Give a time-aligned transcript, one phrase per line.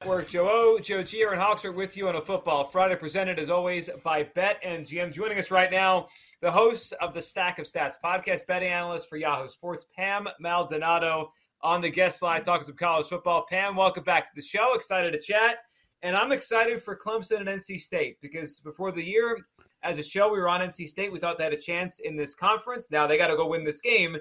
[0.00, 0.28] Network.
[0.28, 3.48] Joe O, Joe G, and Hawks are with you on a Football Friday, presented as
[3.48, 5.10] always by Bet MGM.
[5.10, 6.08] Joining us right now,
[6.42, 11.32] the host of the Stack of Stats podcast, betting analyst for Yahoo Sports, Pam Maldonado,
[11.62, 13.46] on the guest line talking some college football.
[13.48, 14.74] Pam, welcome back to the show.
[14.74, 15.60] Excited to chat,
[16.02, 19.46] and I'm excited for Clemson and NC State because before the year,
[19.82, 21.10] as a show, we were on NC State.
[21.10, 22.90] We thought they had a chance in this conference.
[22.90, 24.18] Now they got to go win this game,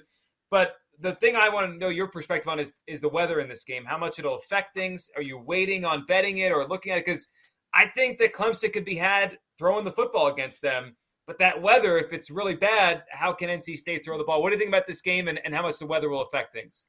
[0.50, 3.50] but the thing I want to know your perspective on is is the weather in
[3.50, 3.86] this game.
[3.86, 5.10] How much it'll affect things?
[5.16, 7.06] Are you waiting on betting it or looking at it?
[7.06, 7.28] Because
[7.74, 10.96] I think that Clemson could be had throwing the football against them.
[11.28, 14.42] But that weather, if it's really bad, how can NC State throw the ball?
[14.42, 16.54] What do you think about this game and, and how much the weather will affect
[16.54, 16.86] things?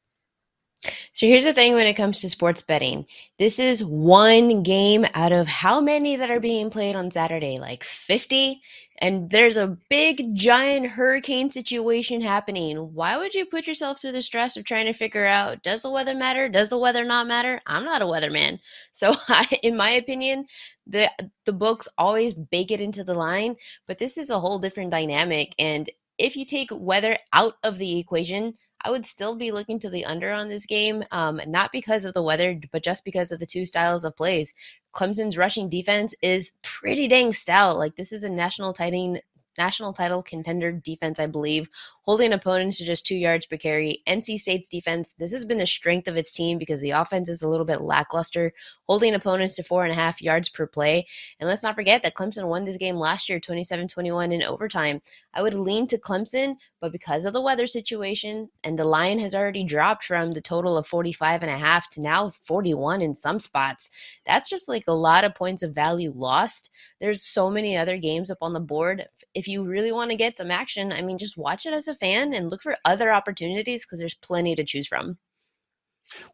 [1.13, 3.07] So here's the thing when it comes to sports betting.
[3.39, 7.59] This is one game out of how many that are being played on Saturday?
[7.59, 8.61] Like 50?
[8.99, 12.77] And there's a big giant hurricane situation happening.
[12.95, 15.91] Why would you put yourself through the stress of trying to figure out does the
[15.91, 16.49] weather matter?
[16.49, 17.61] Does the weather not matter?
[17.67, 18.61] I'm not a weatherman.
[18.93, 20.47] So I, in my opinion,
[20.87, 21.11] the
[21.45, 25.55] the books always bake it into the line, but this is a whole different dynamic
[25.59, 28.55] and if you take weather out of the equation,
[28.87, 32.15] I would still be looking to the under on this game, um, not because of
[32.15, 34.55] the weather, but just because of the two styles of plays.
[34.95, 37.79] Clemson's rushing defense is pretty dang stout.
[37.79, 39.19] Like this is a national title
[39.59, 41.69] national title contender defense, I believe,
[42.03, 44.03] holding opponents to just two yards per carry.
[44.07, 47.43] NC State's defense, this has been the strength of its team because the offense is
[47.43, 48.53] a little bit lackluster,
[48.87, 51.07] holding opponents to four and a half yards per play.
[51.41, 55.01] And let's not forget that Clemson won this game last year, 27 21 in overtime.
[55.35, 59.35] I would lean to Clemson, but because of the weather situation, and the line has
[59.35, 63.41] already dropped from the total of 45 and a half to now 41 in some
[63.41, 63.91] spots,
[64.27, 66.71] that's just like a lot of points of value lost.
[67.01, 69.07] There's so many other games up on the board.
[69.35, 71.95] If you really want to get some action, I mean, just watch it as a
[71.95, 75.19] fan and look for other opportunities because there's plenty to choose from.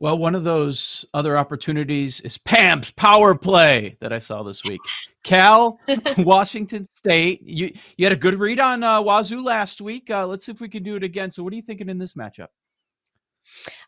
[0.01, 4.81] Well, one of those other opportunities is Pam's power play that I saw this week.
[5.25, 5.79] Cal,
[6.19, 7.43] Washington State.
[7.43, 10.11] You you had a good read on uh, Wazoo last week.
[10.11, 11.31] Uh, let's see if we can do it again.
[11.31, 12.49] So, what are you thinking in this matchup?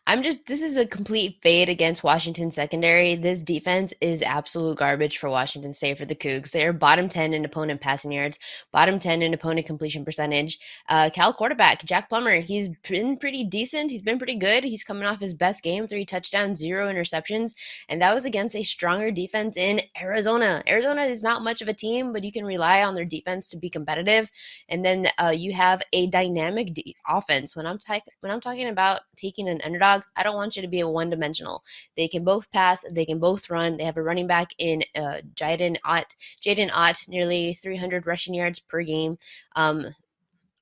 [0.07, 3.15] I'm just this is a complete fade against Washington secondary.
[3.15, 6.51] This defense is absolute garbage for Washington State for the Cougs.
[6.51, 8.37] They're bottom 10 in opponent passing yards,
[8.71, 10.59] bottom 10 in opponent completion percentage.
[10.89, 13.89] Uh, Cal quarterback Jack Plummer, he's been pretty decent.
[13.89, 14.63] He's been pretty good.
[14.63, 17.53] He's coming off his best game, three touchdowns, zero interceptions,
[17.89, 20.61] and that was against a stronger defense in Arizona.
[20.67, 23.57] Arizona is not much of a team, but you can rely on their defense to
[23.57, 24.31] be competitive.
[24.69, 27.55] And then uh, you have a dynamic de- offense.
[27.55, 30.67] When I'm ta- when I'm talking about taking an underdog, I don't want you to
[30.67, 31.63] be a one dimensional.
[31.95, 33.77] They can both pass, they can both run.
[33.77, 38.59] They have a running back in uh, Jaydn Ott, Jaydn Ott, nearly 300 rushing yards
[38.59, 39.17] per game.
[39.55, 39.95] Um,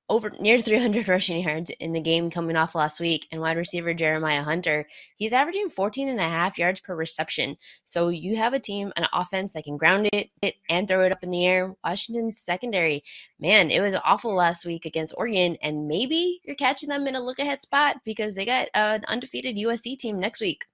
[0.10, 3.94] over near 300 rushing yards in the game coming off last week and wide receiver
[3.94, 7.56] jeremiah hunter he's averaging 14 and a half yards per reception
[7.86, 11.12] so you have a team an offense that can ground it, it and throw it
[11.12, 13.04] up in the air washington's secondary
[13.40, 17.22] man it was awful last week against oregon and maybe you're catching them in a
[17.22, 20.66] look ahead spot because they got an undefeated usc team next week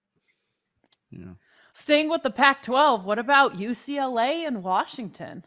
[1.11, 1.33] Yeah.
[1.73, 5.45] Staying with the Pac 12, what about UCLA and Washington?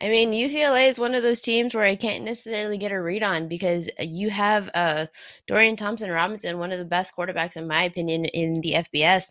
[0.00, 3.22] I mean, UCLA is one of those teams where I can't necessarily get a read
[3.22, 5.06] on because you have uh,
[5.46, 9.30] Dorian Thompson Robinson, one of the best quarterbacks, in my opinion, in the FBS.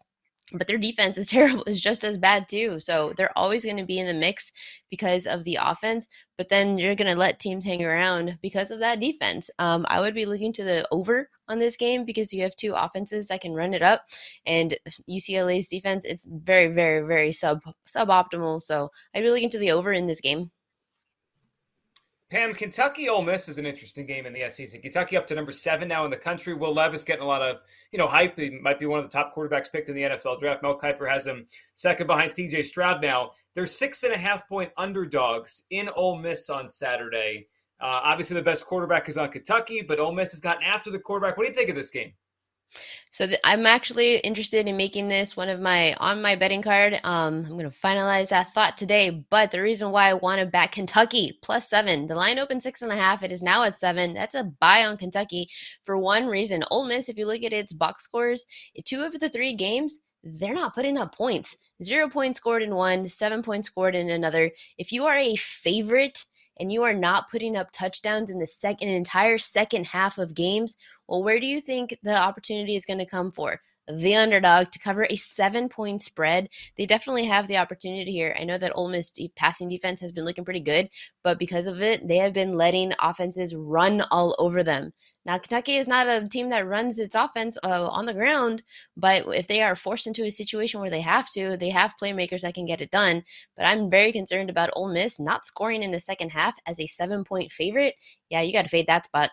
[0.54, 2.80] But their defense is terrible, is just as bad too.
[2.80, 4.52] So they're always going to be in the mix
[4.90, 6.08] because of the offense.
[6.38, 9.50] But then you're going to let teams hang around because of that defense.
[9.60, 12.74] Um, I would be looking to the over on this game because you have two
[12.74, 14.06] offenses that can run it up,
[14.46, 14.78] and
[15.10, 18.62] UCLA's defense it's very, very, very sub suboptimal.
[18.62, 20.52] So I'd be looking to the over in this game.
[22.34, 24.82] Pam, Kentucky Ole Miss is an interesting game in the SEC.
[24.82, 26.56] Kentucky up to number seven now in the country.
[26.56, 27.58] Will Levis getting a lot of
[27.92, 28.40] you know hype.
[28.40, 30.64] He might be one of the top quarterbacks picked in the NFL draft.
[30.64, 31.46] Mel Kiper has him
[31.76, 32.64] second behind C.J.
[32.64, 33.34] Stroud now.
[33.54, 37.50] They're six and a half point underdogs in Ole Miss on Saturday.
[37.80, 40.98] Uh, obviously, the best quarterback is on Kentucky, but Ole Miss has gotten after the
[40.98, 41.38] quarterback.
[41.38, 42.14] What do you think of this game?
[43.12, 47.00] So th- I'm actually interested in making this one of my on my betting card.
[47.04, 49.26] Um, I'm going to finalize that thought today.
[49.30, 52.82] But the reason why I want to back Kentucky plus seven, the line opened six
[52.82, 53.24] and a half.
[53.24, 54.14] It is now at seven.
[54.14, 55.50] That's a buy on Kentucky
[55.86, 56.64] for one reason.
[56.72, 58.46] Ole Miss, if you look at its box scores,
[58.86, 61.58] two of the three games they're not putting up points.
[61.84, 64.52] Zero points scored in one, seven points scored in another.
[64.78, 66.26] If you are a favorite
[66.60, 70.78] and you are not putting up touchdowns in the second entire second half of games,
[71.08, 73.60] well, where do you think the opportunity is going to come for?
[73.88, 76.50] The underdog to cover a seven point spread.
[76.78, 78.36] They definitely have the opportunity here.
[78.40, 80.90] I know that Ole Miss passing defense has been looking pretty good,
[81.22, 84.94] but because of it, they have been letting offenses run all over them.
[85.26, 88.64] Now, Kentucky is not a team that runs its offense uh, on the ground,
[88.98, 92.42] but if they are forced into a situation where they have to, they have playmakers
[92.42, 93.24] that can get it done.
[93.56, 96.88] But I'm very concerned about Ole Miss not scoring in the second half as a
[96.88, 97.96] seven point favorite.
[98.30, 99.30] Yeah, you got to fade that spot.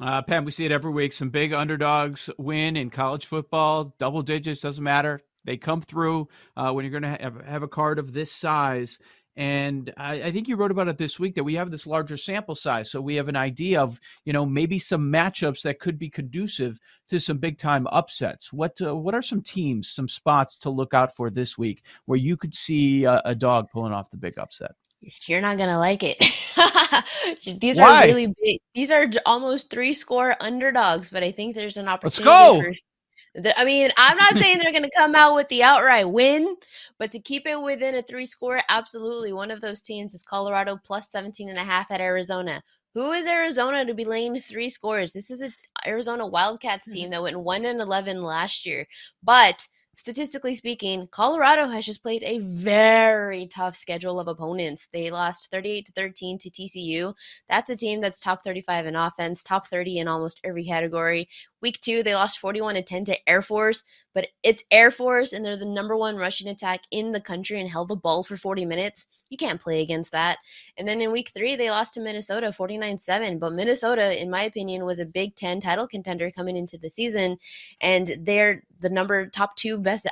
[0.00, 1.12] Uh, Pam, we see it every week.
[1.12, 5.22] Some big underdogs win in college football, double digits, doesn't matter.
[5.44, 8.98] They come through uh, when you're going to have, have a card of this size.
[9.36, 12.16] And I, I, think you wrote about it this week that we have this larger
[12.16, 12.90] sample size.
[12.90, 16.80] So we have an idea of, you know, maybe some matchups that could be conducive
[17.08, 18.52] to some big time upsets.
[18.52, 22.18] What uh, what are some teams, some spots to look out for this week where
[22.18, 24.72] you could see a, a dog pulling off the big upset?
[25.26, 26.18] You're not gonna like it.
[27.60, 28.04] these Why?
[28.04, 28.60] are really big.
[28.74, 32.30] These are almost three score underdogs, but I think there's an opportunity.
[32.30, 32.62] Let's go.
[32.62, 36.56] For, I mean, I'm not saying they're going to come out with the outright win,
[36.98, 39.32] but to keep it within a three score, absolutely.
[39.32, 42.62] One of those teams is Colorado plus 17 and a half at Arizona.
[42.94, 45.12] Who is Arizona to be laying three scores?
[45.12, 45.54] This is an
[45.86, 46.94] Arizona Wildcats mm-hmm.
[46.94, 48.86] team that went 1 and 11 last year.
[49.22, 49.68] But
[49.98, 54.88] statistically speaking, Colorado has just played a very tough schedule of opponents.
[54.92, 57.14] They lost 38 to 13 to TCU.
[57.48, 61.28] That's a team that's top 35 in offense, top 30 in almost every category.
[61.60, 63.82] Week two, they lost 41 to 10 to Air Force,
[64.14, 67.68] but it's Air Force and they're the number one rushing attack in the country and
[67.68, 69.06] held the ball for 40 minutes.
[69.30, 70.38] You can't play against that.
[70.76, 73.38] And then in week three, they lost to Minnesota 49 7.
[73.38, 77.38] But Minnesota, in my opinion, was a Big Ten title contender coming into the season.
[77.80, 80.06] And they're the number top two best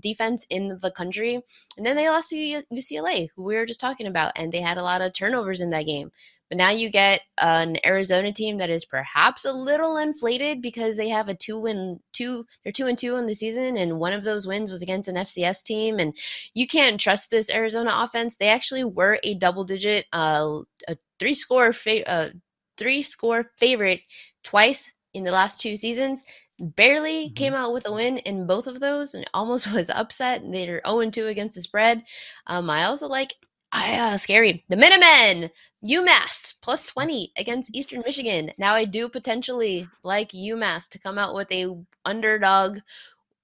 [0.00, 1.42] defense in the country.
[1.76, 4.32] And then they lost to UCLA, who we were just talking about.
[4.36, 6.10] And they had a lot of turnovers in that game.
[6.52, 11.08] But now you get an Arizona team that is perhaps a little inflated because they
[11.08, 14.22] have a two win two they're two and two in the season and one of
[14.22, 16.14] those wins was against an FCS team and
[16.52, 18.36] you can't trust this Arizona offense.
[18.36, 22.28] They actually were a double digit uh a three score fa- uh,
[22.76, 24.02] three score favorite
[24.44, 26.22] twice in the last two seasons
[26.58, 27.34] barely mm-hmm.
[27.34, 30.42] came out with a win in both of those and almost was upset.
[30.44, 32.04] They're 0 2 against the spread.
[32.46, 33.32] Um, I also like
[33.72, 34.64] Uh, scary.
[34.68, 35.50] The Minutemen,
[35.82, 38.52] UMass plus 20 against Eastern Michigan.
[38.58, 41.74] Now I do potentially like UMass to come out with a
[42.04, 42.80] underdog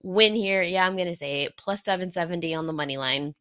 [0.03, 0.61] win here.
[0.61, 3.35] Yeah, I'm going to say plus 770 on the money line.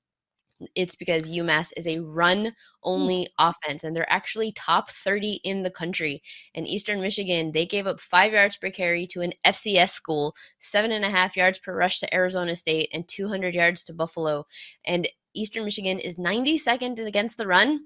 [0.76, 2.54] It's because UMass is a run
[2.84, 3.28] only mm.
[3.38, 6.24] offense and they're actually top 30 in the country.
[6.56, 10.94] And Eastern Michigan, they gave up five yards per carry to an FCS school, seven
[10.94, 14.48] and a half yards per rush to Arizona State, and 200 yards to Buffalo.
[14.86, 15.08] And
[15.38, 17.82] Eastern Michigan is 92nd against the run,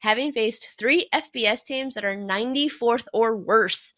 [0.00, 3.94] having faced three FBS teams that are 94th or worse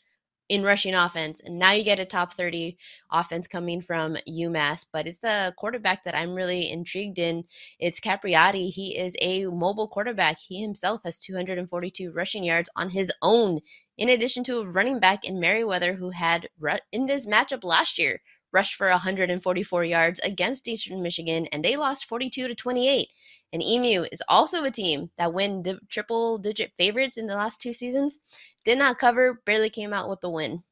[0.49, 1.41] in rushing offense.
[1.45, 2.77] And now you get a top 30
[3.13, 7.45] offense coming from UMass, but it's the quarterback that I'm really intrigued in.
[7.79, 8.71] It's Campiotti.
[8.71, 10.39] He is a mobile quarterback.
[10.39, 13.61] He himself has 242 rushing yards on his own,
[13.97, 16.49] in addition to a running back in Merriweather who had
[16.93, 18.21] in this matchup last year
[18.53, 23.09] rushed for 144 yards against Eastern Michigan, and they lost 42 to 28.
[23.53, 27.61] And EMU is also a team that win di- triple digit favorites in the last
[27.61, 28.19] two seasons.
[28.65, 30.63] Did not cover, barely came out with the win.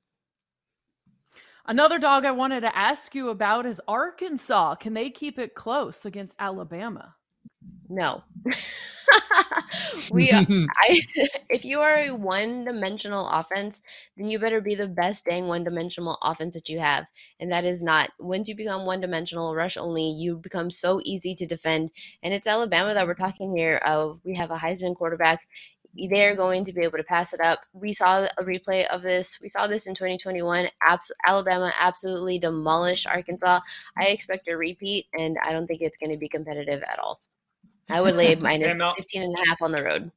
[1.67, 4.77] Another dog I wanted to ask you about is Arkansas.
[4.77, 7.17] Can they keep it close against Alabama?
[7.89, 8.25] No.
[10.11, 10.33] we
[10.79, 11.01] I
[11.51, 13.81] if you are a one-dimensional offense,
[14.17, 17.07] then you better be the best dang one-dimensional offense that you have.
[17.41, 21.47] And that is not once you become one-dimensional rush only, you become so easy to
[21.47, 21.91] defend.
[22.23, 23.81] And it's Alabama that we're talking here.
[23.85, 25.41] Uh, we have a Heisman quarterback
[26.11, 27.61] they're going to be able to pass it up.
[27.73, 29.41] We saw a replay of this.
[29.41, 30.69] We saw this in 2021.
[30.83, 33.61] Abs- Alabama absolutely demolished Arkansas.
[33.99, 37.21] I expect a repeat, and I don't think it's going to be competitive at all.
[37.89, 40.11] I would lay minus Mel- 15 and a half on the road.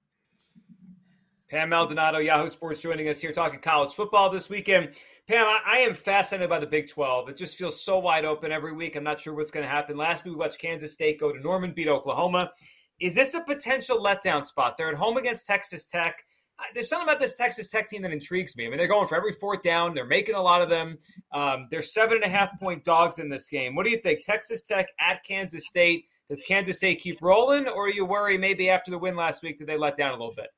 [1.50, 4.90] Pam Maldonado, Yahoo Sports, joining us here talking college football this weekend.
[5.28, 7.30] Pam, I, I, am fascinated by the Big 12.
[7.30, 8.96] It just feels so wide open every week.
[8.96, 9.98] I'm not sure what's going to happen.
[9.98, 12.52] Last week, we watched Kansas State go to Norman, beat Oklahoma.
[13.00, 14.78] Is this a potential letdown spot?
[14.78, 16.24] They're at home against Texas Tech.
[16.76, 18.68] There's something about this Texas Tech team that intrigues me.
[18.68, 19.96] I mean, they're going for every fourth down.
[19.96, 20.98] They're making a lot of them.
[21.32, 23.76] Um, they're seven and a half point dogs in this game.
[23.76, 24.24] What do you think?
[24.24, 26.06] Texas Tech at Kansas State.
[26.30, 29.68] Does Kansas State keep rolling, or you worry maybe after the win last week did
[29.68, 30.50] they let down a little bit?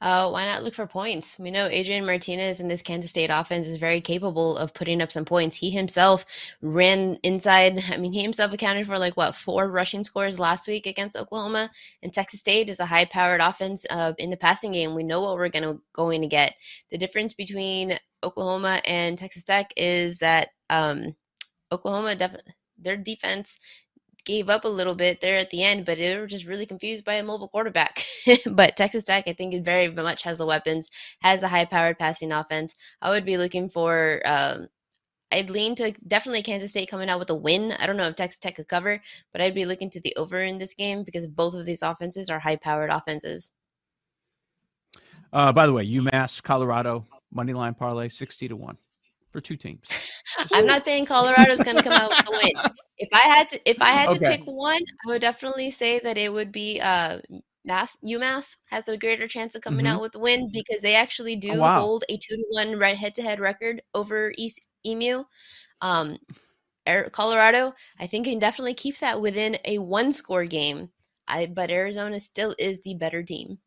[0.00, 1.38] Uh, why not look for points?
[1.38, 5.10] We know Adrian Martinez in this Kansas State offense is very capable of putting up
[5.10, 5.56] some points.
[5.56, 6.26] He himself
[6.60, 7.82] ran inside.
[7.90, 11.70] I mean, he himself accounted for like what four rushing scores last week against Oklahoma.
[12.02, 14.94] And Texas State is a high-powered offense uh, in the passing game.
[14.94, 16.54] We know what we're to going to get.
[16.90, 21.14] The difference between Oklahoma and Texas Tech is that um,
[21.72, 22.36] Oklahoma def-
[22.78, 23.58] their defense
[24.24, 27.04] gave up a little bit there at the end, but they were just really confused
[27.04, 28.04] by a mobile quarterback.
[28.46, 30.88] but Texas Tech, I think, very much has the weapons,
[31.20, 32.74] has the high powered passing offense.
[33.00, 34.22] I would be looking for.
[34.24, 34.68] Um,
[35.32, 37.72] I'd lean to definitely Kansas State coming out with a win.
[37.72, 39.00] I don't know if Texas Tech could cover,
[39.32, 42.30] but I'd be looking to the over in this game because both of these offenses
[42.30, 43.50] are high powered offenses.
[45.32, 48.78] Uh, by the way, UMass, Colorado, money line parlay, 60 to 1
[49.34, 49.88] for two teams.
[50.52, 52.72] I'm not saying Colorado's going to come out with the win.
[52.96, 56.16] If I had to, if I had to pick one, I would definitely say that
[56.16, 57.18] it would be uh,
[57.64, 57.96] Mass.
[58.04, 61.48] UMass has a greater chance of coming out with the win because they actually do
[61.48, 61.58] Mm-hmm.
[61.58, 61.80] Oh, wow.
[61.80, 65.24] hold a two to one right head to head record over East Emu.
[65.80, 66.18] Um,
[67.10, 70.90] Colorado, I think, can definitely keep that within a one score game.
[71.26, 73.58] I but Arizona still is the better team.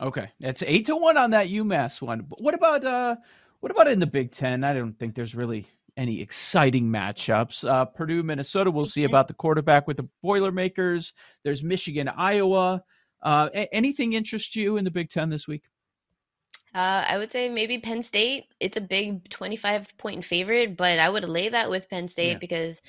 [0.00, 2.22] Okay, it's eight to one on that UMass one.
[2.22, 3.16] But what about uh,
[3.62, 4.64] what about in the Big Ten?
[4.64, 5.66] I don't think there's really
[5.96, 7.66] any exciting matchups.
[7.66, 8.72] Uh, Purdue, Minnesota.
[8.72, 11.12] We'll see about the quarterback with the Boilermakers.
[11.44, 12.82] There's Michigan, Iowa.
[13.22, 15.62] Uh, a- anything interest you in the Big Ten this week?
[16.74, 18.46] Uh, I would say maybe Penn State.
[18.58, 22.38] It's a big 25 point favorite, but I would lay that with Penn State Yeah.
[22.38, 22.80] because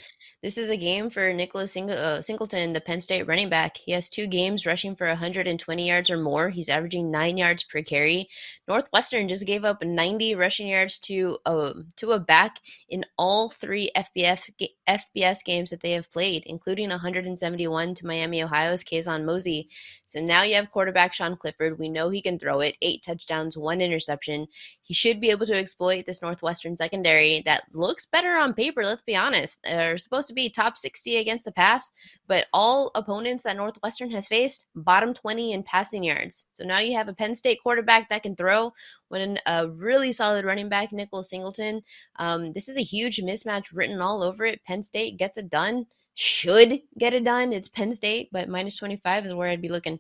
[0.42, 3.76] this is a game for Nicholas Sing- uh, Singleton, the Penn State running back.
[3.76, 6.50] He has two games rushing for 120 yards or more.
[6.50, 8.30] He's averaging nine yards per carry.
[8.70, 13.92] Northwestern just gave up 90 rushing yards to a to a back in all three
[13.96, 14.50] FBS
[14.88, 19.68] FBS games that they have played, including 171 to Miami, Ohio's Keyon Mozee.
[20.14, 21.80] So now you have quarterback Sean Clifford.
[21.80, 22.78] We know he can throw it.
[22.84, 24.46] Eight touchdowns, one interception.
[24.84, 28.84] He should be able to exploit this Northwestern secondary that looks better on paper.
[28.84, 29.58] Let's be honest.
[29.64, 31.90] They're supposed to be top 60 against the pass,
[32.28, 36.46] but all opponents that Northwestern has faced, bottom 20 in passing yards.
[36.54, 38.72] So now you have a Penn State quarterback that can throw
[39.08, 41.82] when a really solid running back, Nicholas Singleton.
[42.18, 44.64] Um, this is a huge mismatch written all over it.
[44.64, 47.54] Penn State gets it done should get it done.
[47.54, 50.00] It's Penn State, but minus 25 is where I'd be looking.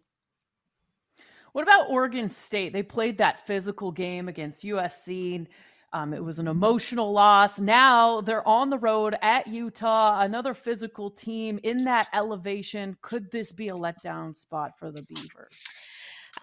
[1.53, 2.73] What about Oregon State?
[2.73, 5.47] They played that physical game against USC.
[5.93, 7.59] Um, it was an emotional loss.
[7.59, 12.97] Now they're on the road at Utah, another physical team in that elevation.
[13.03, 15.53] Could this be a letdown spot for the Beavers?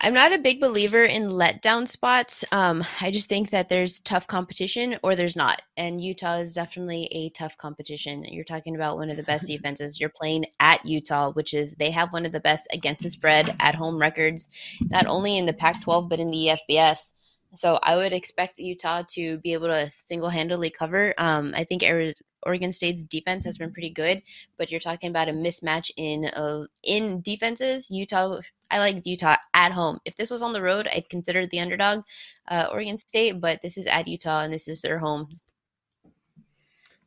[0.03, 2.43] I'm not a big believer in letdown spots.
[2.53, 5.61] Um, I just think that there's tough competition or there's not.
[5.77, 8.25] And Utah is definitely a tough competition.
[8.25, 10.01] You're talking about one of the best defenses.
[10.01, 13.55] You're playing at Utah, which is they have one of the best against the spread
[13.61, 14.49] at home records,
[14.81, 17.13] not only in the Pac 12, but in the FBS.
[17.55, 21.13] So I would expect Utah to be able to single handedly cover.
[21.19, 24.23] Um, I think Ari- Oregon State's defense has been pretty good,
[24.57, 27.91] but you're talking about a mismatch in uh, in defenses.
[27.91, 28.41] Utah,
[28.71, 29.99] I like Utah at home.
[30.05, 32.03] If this was on the road, I'd consider the underdog,
[32.49, 35.41] uh, Oregon State, but this is at Utah and this is their home.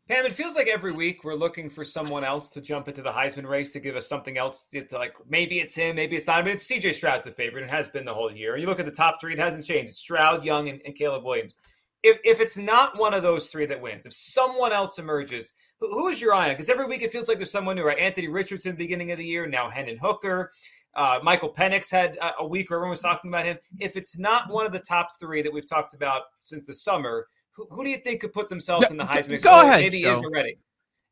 [0.10, 3.12] Pam, it feels like every week we're looking for someone else to jump into the
[3.12, 4.66] Heisman race to give us something else.
[4.66, 6.40] To, to like maybe it's him, maybe it's not.
[6.40, 8.58] I mean, it's CJ Stroud's the favorite and has been the whole year.
[8.58, 9.92] You look at the top three; it hasn't changed.
[9.92, 11.58] It's Stroud, Young, and, and Caleb Williams.
[12.04, 15.90] If if it's not one of those three that wins, if someone else emerges, who,
[15.90, 16.54] who is your eye on?
[16.54, 17.84] Because every week it feels like there's someone new.
[17.84, 17.98] Right?
[17.98, 20.52] Anthony Richardson, beginning of the year, now Hendon Hooker.
[20.96, 23.58] Uh, Michael Penix had a, a week where everyone was talking about him.
[23.80, 27.28] If it's not one of the top three that we've talked about since the summer,
[27.52, 29.42] who, who do you think could put themselves Yeah, in the Heisman?
[29.42, 30.14] go ahead, Maybe Joe.
[30.14, 30.58] is already.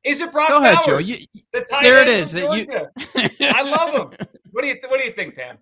[0.04, 0.98] Is it Brock Go ahead, Joe.
[0.98, 1.18] You-
[1.54, 2.34] the tight there it end is.
[2.34, 4.28] You- I love him.
[4.52, 5.58] What do you What do you think, Pam?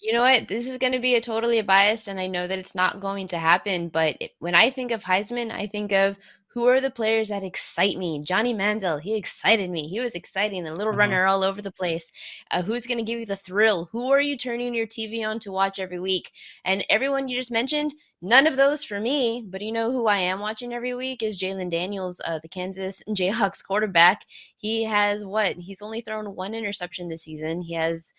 [0.00, 0.48] You know what?
[0.48, 3.28] This is going to be a totally biased, and I know that it's not going
[3.28, 3.88] to happen.
[3.88, 6.16] But it- when I think of Heisman, I think of
[6.54, 8.22] who are the players that excite me.
[8.22, 9.88] Johnny Manziel, he excited me.
[9.88, 10.96] He was exciting, a little Uh-huh.
[10.96, 12.10] runner all over the place.
[12.50, 13.88] Uh, who's going to give you the thrill?
[13.92, 16.30] Who are you turning your TV on to watch every week?
[16.64, 19.44] And everyone you just mentioned, none of those for me.
[19.46, 23.02] But you know who I am watching every week is Jalon Daniels, uh, the Kansas
[23.08, 24.22] Jayhawks quarterback.
[24.56, 25.56] He has what?
[25.56, 27.62] He's only thrown one interception this season.
[27.62, 28.14] He has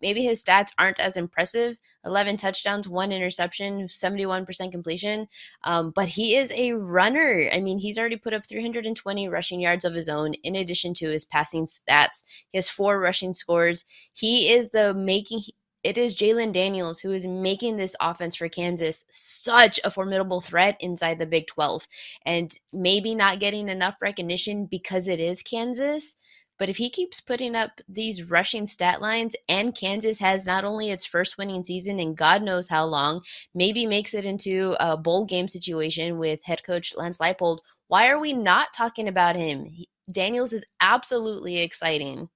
[0.00, 5.26] maybe his stats aren't as impressive 11 touchdowns one interception 71% completion
[5.64, 9.84] um, but he is a runner i mean he's already put up 320 rushing yards
[9.84, 14.50] of his own in addition to his passing stats he has four rushing scores he
[14.52, 15.42] is the making
[15.84, 20.76] it is Jalon Daniels who is making this offense for Kansas such a formidable threat
[20.80, 21.86] inside the Big 12
[22.24, 26.16] and maybe not getting enough recognition because it is Kansas
[26.58, 30.90] But if he keeps putting up these rushing stat lines and Kansas has not only
[30.90, 33.22] its first winning season in God knows how long,
[33.54, 37.58] maybe makes it into a bowl game situation with head coach Lance Leipold,
[37.88, 39.68] why are we not talking about him?
[40.10, 42.28] Daniels is absolutely exciting.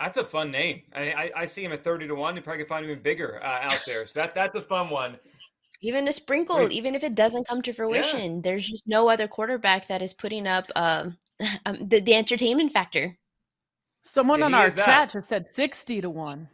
[0.00, 0.82] That's a fun name.
[0.94, 2.36] I, I, I see him at thirty to one.
[2.36, 4.06] You probably can find him even bigger uh, out there.
[4.06, 5.18] So that that's a fun one.
[5.80, 6.72] Even a sprinkle, Wait.
[6.72, 8.40] even if it doesn't come to fruition, yeah.
[8.42, 11.16] there's just no other quarterback that is putting up um,
[11.66, 13.16] um, the, the entertainment factor.
[14.02, 16.48] Someone yeah, on our chat just said sixty to one.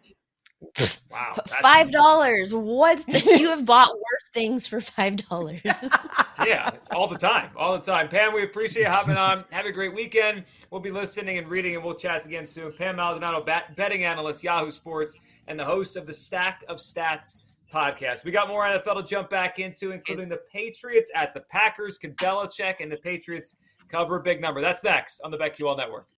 [1.11, 2.55] Wow, five dollars.
[2.55, 5.61] What you have bought worse things for five dollars?
[6.45, 8.09] yeah, all the time, all the time.
[8.09, 9.45] Pam, we appreciate you hopping on.
[9.51, 10.45] Have a great weekend.
[10.71, 12.73] We'll be listening and reading, and we'll chat again soon.
[12.73, 13.45] Pam Maldonado,
[13.77, 15.17] betting analyst, Yahoo Sports,
[15.49, 17.37] and the host of the Stack of Stats
[17.73, 18.25] podcast.
[18.25, 21.99] We got more NFL to jump back into, including the Patriots at the Packers.
[21.99, 23.57] Can Belichick and the Patriots
[23.89, 24.61] cover a big number?
[24.61, 26.07] That's next on the BetQL Network.